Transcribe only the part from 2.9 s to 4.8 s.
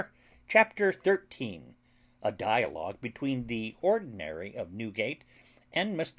BETWEEN THE ORDINARY OF